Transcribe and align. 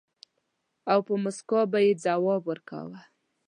او 0.91 0.99
په 1.07 1.13
مُسکا 1.23 1.61
به 1.71 1.79
يې 1.85 1.93
ځواب 2.03 2.41
ورکاوه. 2.45 2.99